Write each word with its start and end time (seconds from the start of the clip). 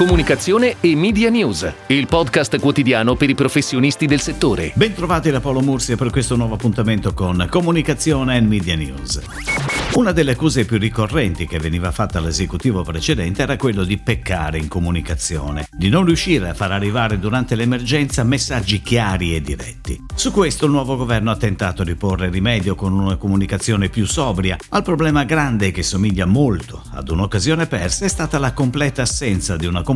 Comunicazione 0.00 0.76
e 0.80 0.96
Media 0.96 1.28
News, 1.28 1.70
il 1.88 2.06
podcast 2.06 2.58
quotidiano 2.58 3.16
per 3.16 3.28
i 3.28 3.34
professionisti 3.34 4.06
del 4.06 4.22
settore. 4.22 4.72
Bentrovati 4.74 5.30
da 5.30 5.40
Paolo 5.40 5.60
Mursia 5.60 5.94
per 5.94 6.08
questo 6.08 6.36
nuovo 6.36 6.54
appuntamento 6.54 7.12
con 7.12 7.46
Comunicazione 7.50 8.38
e 8.38 8.40
Media 8.40 8.76
News. 8.76 9.20
Una 9.92 10.12
delle 10.12 10.30
accuse 10.30 10.64
più 10.64 10.78
ricorrenti 10.78 11.46
che 11.46 11.58
veniva 11.58 11.90
fatta 11.90 12.18
all'esecutivo 12.18 12.82
precedente 12.82 13.42
era 13.42 13.56
quello 13.56 13.84
di 13.84 13.98
peccare 13.98 14.56
in 14.56 14.68
comunicazione, 14.68 15.66
di 15.70 15.88
non 15.90 16.04
riuscire 16.04 16.48
a 16.48 16.54
far 16.54 16.70
arrivare 16.70 17.18
durante 17.18 17.56
l'emergenza 17.56 18.22
messaggi 18.22 18.80
chiari 18.80 19.34
e 19.34 19.42
diretti. 19.42 20.00
Su 20.14 20.30
questo 20.30 20.64
il 20.64 20.70
nuovo 20.70 20.96
governo 20.96 21.32
ha 21.32 21.36
tentato 21.36 21.82
di 21.82 21.96
porre 21.96 22.30
rimedio 22.30 22.76
con 22.76 22.92
una 22.92 23.16
comunicazione 23.16 23.88
più 23.88 24.06
sobria 24.06 24.56
al 24.70 24.84
problema 24.84 25.24
grande 25.24 25.72
che 25.72 25.82
somiglia 25.82 26.24
molto 26.24 26.82
ad 26.92 27.08
un'occasione 27.08 27.66
persa 27.66 28.04
è 28.04 28.08
stata 28.08 28.38
la 28.38 28.52
completa 28.52 29.02
assenza 29.02 29.56
di 29.56 29.66
una 29.66 29.82
comunicazione 29.82 29.88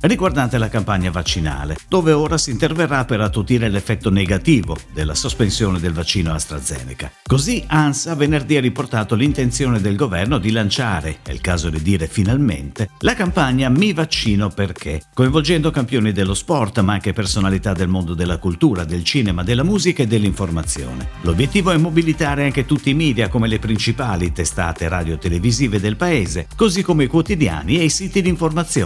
riguardante 0.00 0.58
la 0.58 0.68
campagna 0.68 1.10
vaccinale, 1.10 1.76
dove 1.88 2.12
ora 2.12 2.38
si 2.38 2.50
interverrà 2.50 3.04
per 3.04 3.20
attutire 3.20 3.68
l'effetto 3.68 4.10
negativo 4.10 4.76
della 4.92 5.14
sospensione 5.14 5.78
del 5.78 5.92
vaccino 5.92 6.32
AstraZeneca. 6.32 7.10
Così 7.22 7.64
ANSA 7.66 8.14
venerdì 8.14 8.56
ha 8.56 8.60
riportato 8.60 9.14
l'intenzione 9.14 9.80
del 9.80 9.96
governo 9.96 10.38
di 10.38 10.50
lanciare, 10.50 11.18
è 11.22 11.30
il 11.30 11.40
caso 11.40 11.70
di 11.70 11.82
dire 11.82 12.06
finalmente, 12.06 12.90
la 13.00 13.14
campagna 13.14 13.68
Mi 13.68 13.92
vaccino 13.92 14.48
perché, 14.48 15.02
coinvolgendo 15.12 15.70
campioni 15.70 16.12
dello 16.12 16.34
sport 16.34 16.80
ma 16.80 16.94
anche 16.94 17.12
personalità 17.12 17.72
del 17.72 17.88
mondo 17.88 18.14
della 18.14 18.38
cultura, 18.38 18.84
del 18.84 19.04
cinema, 19.04 19.42
della 19.42 19.64
musica 19.64 20.02
e 20.02 20.06
dell'informazione. 20.06 21.08
L'obiettivo 21.22 21.70
è 21.70 21.76
mobilitare 21.76 22.44
anche 22.44 22.64
tutti 22.64 22.90
i 22.90 22.94
media 22.94 23.28
come 23.28 23.48
le 23.48 23.58
principali 23.58 24.32
testate 24.32 24.88
radio-televisive 24.88 25.80
del 25.80 25.96
paese, 25.96 26.46
così 26.56 26.82
come 26.82 27.04
i 27.04 27.08
quotidiani 27.08 27.78
e 27.78 27.84
i 27.84 27.90
siti 27.90 28.22
di 28.22 28.28
informazione 28.28 28.85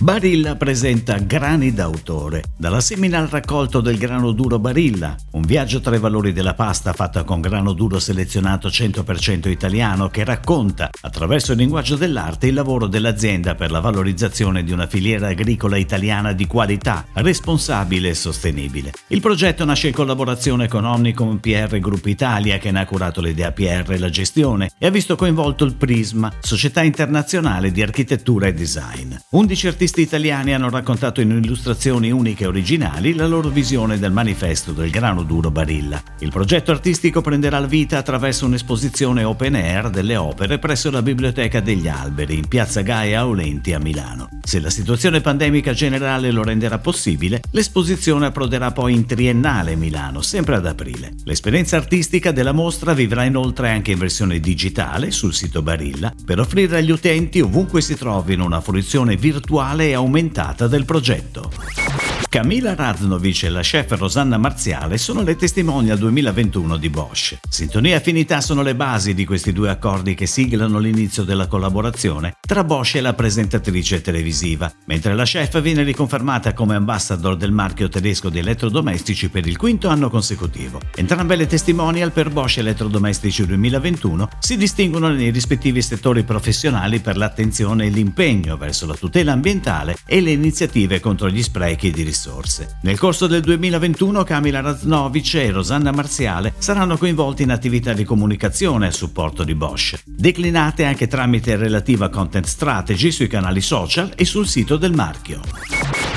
Barilla 0.00 0.56
presenta 0.56 1.16
Grani 1.18 1.72
d'autore, 1.72 2.42
dalla 2.58 2.80
semina 2.80 3.20
al 3.20 3.28
raccolto 3.28 3.80
del 3.80 3.96
grano 3.96 4.32
duro 4.32 4.58
Barilla, 4.58 5.16
un 5.30 5.42
viaggio 5.42 5.80
tra 5.80 5.94
i 5.94 6.00
valori 6.00 6.32
della 6.32 6.52
pasta 6.52 6.92
fatta 6.92 7.22
con 7.22 7.40
grano 7.40 7.72
duro 7.72 7.98
selezionato 7.98 8.68
100% 8.68 9.48
italiano 9.48 10.08
che 10.08 10.24
racconta, 10.24 10.90
attraverso 11.00 11.52
il 11.52 11.58
linguaggio 11.58 11.96
dell'arte, 11.96 12.48
il 12.48 12.54
lavoro 12.54 12.86
dell'azienda 12.86 13.54
per 13.54 13.70
la 13.70 13.80
valorizzazione 13.80 14.62
di 14.62 14.72
una 14.72 14.86
filiera 14.86 15.28
agricola 15.28 15.76
italiana 15.76 16.32
di 16.32 16.46
qualità, 16.46 17.06
responsabile 17.14 18.10
e 18.10 18.14
sostenibile. 18.14 18.92
Il 19.08 19.20
progetto 19.20 19.64
nasce 19.64 19.88
in 19.88 19.94
collaborazione 19.94 20.68
con 20.68 20.84
Omnicom 20.84 21.38
PR 21.38 21.78
Group 21.78 22.06
Italia 22.06 22.58
che 22.58 22.72
ne 22.72 22.80
ha 22.80 22.86
curato 22.86 23.22
l'idea 23.22 23.52
PR 23.52 23.90
e 23.92 23.98
la 23.98 24.10
gestione 24.10 24.70
e 24.76 24.86
ha 24.86 24.90
visto 24.90 25.16
coinvolto 25.16 25.64
il 25.64 25.76
Prisma, 25.76 26.30
società 26.40 26.82
internazionale 26.82 27.70
di 27.70 27.80
architettura 27.80 28.48
e 28.48 28.52
design. 28.52 29.14
11 29.30 29.66
artisti 29.68 29.83
artisti 29.84 30.00
italiani 30.00 30.54
hanno 30.54 30.70
raccontato 30.70 31.20
in 31.20 31.30
illustrazioni 31.30 32.10
uniche 32.10 32.44
e 32.44 32.46
originali 32.46 33.12
la 33.12 33.26
loro 33.26 33.50
visione 33.50 33.98
del 33.98 34.12
manifesto 34.12 34.72
del 34.72 34.88
grano 34.88 35.24
duro 35.24 35.50
Barilla. 35.50 36.02
Il 36.20 36.30
progetto 36.30 36.70
artistico 36.70 37.20
prenderà 37.20 37.58
la 37.58 37.66
vita 37.66 37.98
attraverso 37.98 38.46
un'esposizione 38.46 39.24
open 39.24 39.56
air 39.56 39.90
delle 39.90 40.16
opere 40.16 40.58
presso 40.58 40.90
la 40.90 41.02
Biblioteca 41.02 41.60
degli 41.60 41.86
Alberi 41.86 42.38
in 42.38 42.48
Piazza 42.48 42.80
Gaia 42.80 43.20
Aulenti 43.20 43.74
a 43.74 43.78
Milano. 43.78 44.30
Se 44.42 44.58
la 44.58 44.70
situazione 44.70 45.20
pandemica 45.20 45.74
generale 45.74 46.30
lo 46.30 46.42
renderà 46.42 46.78
possibile, 46.78 47.42
l'esposizione 47.50 48.24
approderà 48.24 48.70
poi 48.70 48.94
in 48.94 49.04
Triennale 49.04 49.76
Milano, 49.76 50.22
sempre 50.22 50.56
ad 50.56 50.66
aprile. 50.66 51.12
L'esperienza 51.24 51.76
artistica 51.76 52.32
della 52.32 52.52
mostra 52.52 52.94
vivrà 52.94 53.24
inoltre 53.24 53.68
anche 53.68 53.92
in 53.92 53.98
versione 53.98 54.40
digitale 54.40 55.10
sul 55.10 55.34
sito 55.34 55.60
Barilla 55.60 56.10
per 56.24 56.40
offrire 56.40 56.78
agli 56.78 56.90
utenti 56.90 57.42
ovunque 57.42 57.82
si 57.82 57.96
trovino 57.96 58.46
una 58.46 58.62
fruizione 58.62 59.16
virtuale 59.16 59.72
e 59.82 59.94
aumentata 59.94 60.68
del 60.68 60.84
progetto. 60.84 62.13
Camila 62.34 62.74
Raznovic 62.74 63.44
e 63.44 63.48
la 63.48 63.60
chef 63.60 63.92
Rosanna 63.92 64.38
Marziale 64.38 64.98
sono 64.98 65.22
le 65.22 65.36
testimonial 65.36 65.96
2021 65.98 66.76
di 66.78 66.90
Bosch. 66.90 67.38
Sintonia 67.48 67.92
e 67.92 67.98
affinità 67.98 68.40
sono 68.40 68.62
le 68.62 68.74
basi 68.74 69.14
di 69.14 69.24
questi 69.24 69.52
due 69.52 69.70
accordi 69.70 70.16
che 70.16 70.26
siglano 70.26 70.80
l'inizio 70.80 71.22
della 71.22 71.46
collaborazione 71.46 72.34
tra 72.40 72.64
Bosch 72.64 72.96
e 72.96 73.02
la 73.02 73.12
presentatrice 73.12 74.00
televisiva, 74.00 74.68
mentre 74.86 75.14
la 75.14 75.22
chef 75.22 75.62
viene 75.62 75.84
riconfermata 75.84 76.54
come 76.54 76.74
ambassador 76.74 77.36
del 77.36 77.52
marchio 77.52 77.88
tedesco 77.88 78.30
di 78.30 78.40
elettrodomestici 78.40 79.28
per 79.28 79.46
il 79.46 79.56
quinto 79.56 79.86
anno 79.86 80.10
consecutivo. 80.10 80.80
Entrambe 80.96 81.36
le 81.36 81.46
testimonial 81.46 82.10
per 82.10 82.30
Bosch 82.30 82.58
Elettrodomestici 82.58 83.46
2021 83.46 84.30
si 84.40 84.56
distinguono 84.56 85.08
nei 85.08 85.30
rispettivi 85.30 85.80
settori 85.80 86.24
professionali 86.24 86.98
per 86.98 87.16
l'attenzione 87.16 87.86
e 87.86 87.90
l'impegno 87.90 88.56
verso 88.56 88.86
la 88.86 88.96
tutela 88.96 89.30
ambientale 89.30 89.98
e 90.04 90.20
le 90.20 90.32
iniziative 90.32 90.98
contro 90.98 91.30
gli 91.30 91.40
sprechi 91.40 91.92
di 91.92 92.02
risorse 92.02 92.23
risorse. 92.24 92.76
Nel 92.82 92.98
corso 92.98 93.26
del 93.26 93.42
2021 93.42 94.24
Camila 94.24 94.60
Raznovic 94.60 95.34
e 95.34 95.50
Rosanna 95.50 95.92
Marziale 95.92 96.54
saranno 96.56 96.96
coinvolti 96.96 97.42
in 97.42 97.50
attività 97.50 97.92
di 97.92 98.04
comunicazione 98.04 98.86
a 98.86 98.92
supporto 98.92 99.44
di 99.44 99.54
Bosch, 99.54 100.02
declinate 100.04 100.84
anche 100.84 101.06
tramite 101.06 101.56
relativa 101.56 102.08
content 102.08 102.46
strategy 102.46 103.10
sui 103.10 103.26
canali 103.26 103.60
social 103.60 104.12
e 104.16 104.24
sul 104.24 104.46
sito 104.46 104.76
del 104.76 104.92
marchio. 104.92 105.73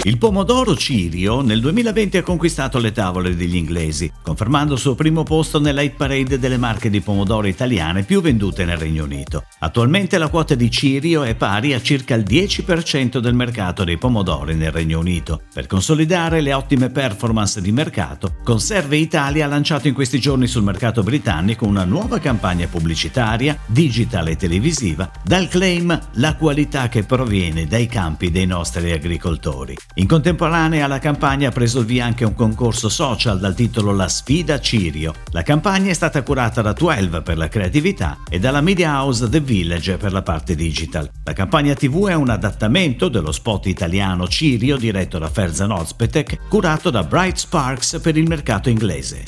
Il 0.07 0.17
pomodoro 0.17 0.73
Cirio 0.73 1.41
nel 1.41 1.59
2020 1.59 2.15
ha 2.15 2.23
conquistato 2.23 2.77
le 2.77 2.93
tavole 2.93 3.35
degli 3.35 3.57
inglesi, 3.57 4.09
confermando 4.23 4.75
il 4.75 4.79
suo 4.79 4.95
primo 4.95 5.23
posto 5.23 5.59
nella 5.59 5.81
hit 5.81 5.95
parade 5.95 6.39
delle 6.39 6.55
marche 6.55 6.89
di 6.89 7.01
pomodoro 7.01 7.45
italiane 7.45 8.03
più 8.03 8.21
vendute 8.21 8.63
nel 8.63 8.77
Regno 8.77 9.03
Unito. 9.03 9.43
Attualmente 9.59 10.17
la 10.17 10.29
quota 10.29 10.55
di 10.55 10.71
Cirio 10.71 11.23
è 11.23 11.35
pari 11.35 11.73
a 11.73 11.81
circa 11.81 12.15
il 12.15 12.23
10% 12.23 13.17
del 13.17 13.33
mercato 13.33 13.83
dei 13.83 13.97
pomodori 13.97 14.55
nel 14.55 14.71
Regno 14.71 14.99
Unito. 14.99 15.41
Per 15.53 15.67
consolidare 15.67 16.39
le 16.39 16.53
ottime 16.53 16.89
performance 16.89 17.59
di 17.59 17.73
mercato, 17.73 18.35
Conserve 18.45 18.95
Italia 18.95 19.43
ha 19.43 19.49
lanciato 19.49 19.89
in 19.89 19.93
questi 19.93 20.21
giorni 20.21 20.47
sul 20.47 20.63
mercato 20.63 21.03
britannico 21.03 21.65
una 21.65 21.83
nuova 21.83 22.17
campagna 22.19 22.67
pubblicitaria, 22.67 23.59
digital 23.65 24.29
e 24.29 24.37
televisiva, 24.37 25.11
dal 25.21 25.49
claim 25.49 25.99
La 26.13 26.37
qualità 26.37 26.87
che 26.87 27.03
proviene 27.03 27.67
dai 27.67 27.87
campi 27.87 28.31
dei 28.31 28.45
nostri 28.45 28.93
agricoltori. 28.93 29.75
In 29.99 30.05
contemporanea 30.05 30.85
alla 30.85 30.99
campagna 30.99 31.49
ha 31.49 31.51
preso 31.51 31.79
il 31.79 31.87
via 31.87 32.05
anche 32.05 32.23
un 32.23 32.35
concorso 32.35 32.87
social 32.87 33.39
dal 33.39 33.55
titolo 33.55 33.91
La 33.93 34.07
sfida 34.07 34.59
Cirio. 34.59 35.11
La 35.31 35.41
campagna 35.41 35.89
è 35.89 35.93
stata 35.95 36.21
curata 36.21 36.61
da 36.61 36.71
12 36.71 37.21
per 37.23 37.35
la 37.35 37.47
creatività 37.47 38.19
e 38.29 38.37
dalla 38.37 38.61
Media 38.61 39.01
House 39.01 39.27
The 39.27 39.39
Village 39.39 39.97
per 39.97 40.13
la 40.13 40.21
parte 40.21 40.53
digital. 40.53 41.09
La 41.23 41.33
campagna 41.33 41.73
TV 41.73 42.09
è 42.09 42.13
un 42.13 42.29
adattamento 42.29 43.09
dello 43.09 43.31
spot 43.31 43.65
italiano 43.65 44.27
Cirio 44.27 44.77
diretto 44.77 45.17
da 45.17 45.31
Ferzan 45.31 45.71
Ozpetek, 45.71 46.47
curato 46.47 46.91
da 46.91 47.01
Bright 47.01 47.37
Sparks 47.37 47.99
per 47.99 48.17
il 48.17 48.27
mercato 48.27 48.69
inglese. 48.69 49.23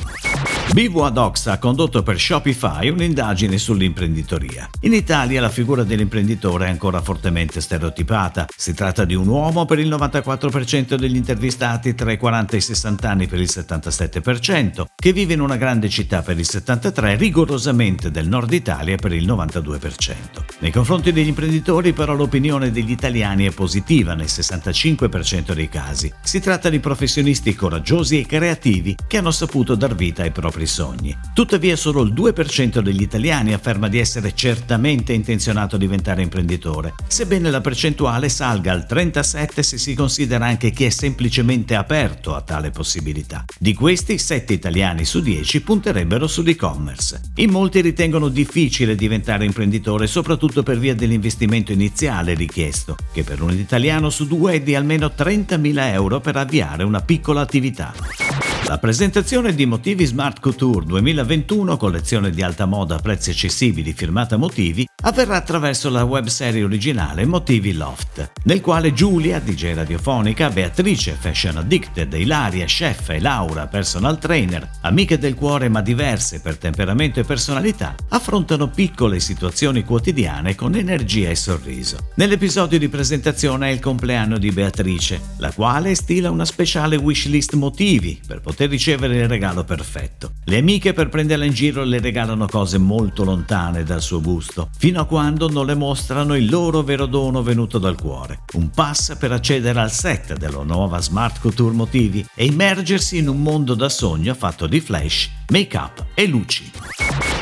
Bivo 0.71 1.03
Adox 1.03 1.47
ha 1.47 1.57
condotto 1.57 2.03
per 2.03 2.19
Shopify 2.19 2.89
un'indagine 2.89 3.57
sull'imprenditoria. 3.57 4.69
In 4.81 4.93
Italia 4.93 5.41
la 5.41 5.49
figura 5.49 5.83
dell'imprenditore 5.83 6.67
è 6.67 6.69
ancora 6.69 7.01
fortemente 7.01 7.59
stereotipata. 7.59 8.45
Si 8.55 8.75
tratta 8.75 9.03
di 9.03 9.15
un 9.15 9.27
uomo 9.27 9.65
per 9.65 9.79
il 9.79 9.89
94% 9.89 10.48
degli 10.97 11.15
intervistati 11.15 11.93
tra 11.93 12.11
i 12.11 12.17
40 12.17 12.53
e 12.53 12.57
i 12.57 12.61
60 12.61 13.09
anni 13.09 13.27
per 13.27 13.39
il 13.39 13.49
77%, 13.49 14.85
che 14.95 15.13
vive 15.13 15.33
in 15.33 15.41
una 15.41 15.57
grande 15.57 15.89
città 15.89 16.21
per 16.21 16.37
il 16.37 16.47
73%, 16.49 17.17
rigorosamente 17.17 18.11
del 18.11 18.27
nord 18.27 18.51
Italia 18.51 18.95
per 18.95 19.13
il 19.13 19.27
92%. 19.27 20.15
Nei 20.59 20.71
confronti 20.71 21.11
degli 21.11 21.27
imprenditori 21.27 21.93
però 21.93 22.13
l'opinione 22.13 22.71
degli 22.71 22.91
italiani 22.91 23.45
è 23.45 23.51
positiva 23.51 24.13
nel 24.13 24.25
65% 24.25 25.53
dei 25.53 25.69
casi. 25.69 26.11
Si 26.23 26.39
tratta 26.39 26.69
di 26.69 26.79
professionisti 26.79 27.55
coraggiosi 27.55 28.19
e 28.19 28.25
creativi 28.25 28.95
che 29.07 29.17
hanno 29.17 29.31
saputo 29.31 29.75
dar 29.75 29.95
vita 29.95 30.23
ai 30.23 30.31
propri 30.31 30.65
sogni. 30.65 31.17
Tuttavia 31.33 31.75
solo 31.75 32.01
il 32.01 32.13
2% 32.13 32.79
degli 32.79 33.01
italiani 33.01 33.53
afferma 33.53 33.87
di 33.87 33.99
essere 33.99 34.33
certamente 34.33 35.13
intenzionato 35.13 35.75
a 35.75 35.79
diventare 35.79 36.21
imprenditore, 36.21 36.95
sebbene 37.07 37.51
la 37.51 37.61
percentuale 37.61 38.29
salga 38.29 38.71
al 38.71 38.85
37% 38.89 39.59
se 39.59 39.77
si 39.77 39.93
considera 39.93 40.38
anche 40.47 40.71
chi 40.71 40.85
è 40.85 40.89
semplicemente 40.89 41.75
aperto 41.75 42.35
a 42.35 42.41
tale 42.41 42.71
possibilità. 42.71 43.45
Di 43.57 43.73
questi, 43.73 44.17
7 44.17 44.53
italiani 44.53 45.05
su 45.05 45.21
10 45.21 45.61
punterebbero 45.61 46.27
sull'e-commerce. 46.27 47.21
In 47.35 47.51
molti 47.51 47.81
ritengono 47.81 48.27
difficile 48.27 48.95
diventare 48.95 49.45
imprenditore 49.45 50.07
soprattutto 50.07 50.63
per 50.63 50.77
via 50.77 50.95
dell'investimento 50.95 51.71
iniziale 51.71 52.33
richiesto, 52.33 52.95
che 53.11 53.23
per 53.23 53.41
un 53.41 53.51
italiano 53.51 54.09
su 54.09 54.27
due 54.27 54.53
è 54.53 54.61
di 54.61 54.75
almeno 54.75 55.07
30.000 55.07 55.93
euro 55.93 56.19
per 56.19 56.35
avviare 56.35 56.83
una 56.83 57.01
piccola 57.01 57.41
attività. 57.41 58.28
La 58.69 58.77
presentazione 58.77 59.55
di 59.55 59.65
Motivi 59.65 60.05
Smart 60.05 60.39
Couture 60.39 60.85
2021, 60.85 61.75
collezione 61.75 62.29
di 62.29 62.43
alta 62.43 62.67
moda 62.67 62.97
a 62.97 62.99
prezzi 62.99 63.31
accessibili 63.31 63.93
firmata 63.93 64.37
Motivi, 64.37 64.85
avverrà 65.05 65.37
attraverso 65.37 65.89
la 65.89 66.03
webserie 66.03 66.63
originale 66.63 67.25
Motivi 67.25 67.73
Loft, 67.73 68.31
nel 68.43 68.61
quale 68.61 68.93
Giulia, 68.93 69.39
DJ 69.39 69.73
radiofonica 69.73 70.51
Beatrice, 70.51 71.17
fashion 71.19 71.57
addicted, 71.57 72.13
Ilaria, 72.13 72.65
chef 72.65 73.09
e 73.09 73.19
Laura, 73.19 73.65
personal 73.65 74.19
trainer, 74.19 74.69
amiche 74.81 75.17
del 75.17 75.33
cuore 75.33 75.67
ma 75.67 75.81
diverse 75.81 76.39
per 76.39 76.59
temperamento 76.59 77.19
e 77.19 77.23
personalità, 77.23 77.95
affrontano 78.09 78.69
piccole 78.69 79.19
situazioni 79.19 79.83
quotidiane 79.83 80.53
con 80.53 80.75
energia 80.75 81.31
e 81.31 81.35
sorriso. 81.35 82.09
Nell'episodio 82.17 82.77
di 82.77 82.87
presentazione 82.87 83.69
è 83.69 83.71
il 83.71 83.79
compleanno 83.79 84.37
di 84.37 84.51
Beatrice, 84.51 85.19
la 85.37 85.51
quale 85.51 85.95
stila 85.95 86.29
una 86.29 86.45
speciale 86.45 86.97
wishlist 86.97 87.55
motivi 87.55 88.19
per 88.27 88.41
poter 88.41 88.57
ricevere 88.67 89.17
il 89.17 89.27
regalo 89.27 89.63
perfetto. 89.63 90.31
Le 90.45 90.57
amiche 90.57 90.93
per 90.93 91.09
prenderla 91.09 91.45
in 91.45 91.53
giro 91.53 91.83
le 91.83 91.99
regalano 91.99 92.47
cose 92.47 92.77
molto 92.77 93.23
lontane 93.23 93.83
dal 93.83 94.01
suo 94.01 94.21
gusto, 94.21 94.69
fino 94.77 95.01
a 95.01 95.05
quando 95.05 95.49
non 95.49 95.65
le 95.65 95.75
mostrano 95.75 96.35
il 96.35 96.49
loro 96.49 96.81
vero 96.81 97.05
dono 97.05 97.41
venuto 97.43 97.77
dal 97.77 97.99
cuore. 97.99 98.41
Un 98.53 98.69
pass 98.69 99.15
per 99.17 99.31
accedere 99.31 99.79
al 99.79 99.91
set 99.91 100.37
della 100.37 100.63
nuova 100.63 100.99
Smart 100.99 101.39
Couture 101.39 101.75
Motivi 101.75 102.25
e 102.33 102.45
immergersi 102.45 103.17
in 103.17 103.27
un 103.27 103.41
mondo 103.41 103.75
da 103.75 103.89
sogno 103.89 104.33
fatto 104.33 104.67
di 104.67 104.79
flash, 104.79 105.29
make-up 105.49 106.05
e 106.13 106.27
luci. 106.27 106.71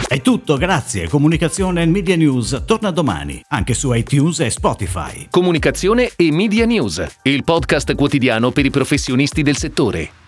È 0.07 0.21
tutto, 0.21 0.55
grazie. 0.55 1.09
Comunicazione 1.09 1.81
e 1.81 1.85
Media 1.85 2.15
News 2.15 2.63
torna 2.65 2.91
domani, 2.91 3.43
anche 3.49 3.73
su 3.73 3.91
iTunes 3.91 4.39
e 4.39 4.49
Spotify. 4.49 5.27
Comunicazione 5.29 6.11
e 6.15 6.31
Media 6.31 6.65
News, 6.65 7.05
il 7.23 7.43
podcast 7.43 7.93
quotidiano 7.93 8.51
per 8.51 8.65
i 8.65 8.69
professionisti 8.69 9.41
del 9.43 9.57
settore. 9.57 10.26